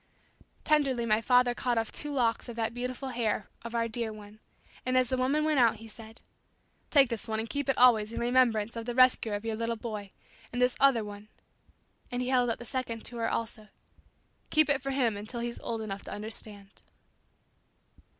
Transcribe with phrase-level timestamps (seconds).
[0.63, 4.39] Tenderly my father cut off two locks of that beautiful hair of our dear one,
[4.83, 6.23] and as the woman went out he said.
[6.89, 9.75] "Take this one and keep it always in remembrance of the rescuer of your little
[9.75, 10.09] boy;
[10.51, 11.27] and this other one,"
[12.09, 13.67] and he held out the second to her also,
[14.49, 16.69] "keep it for him until he's old enough to understand."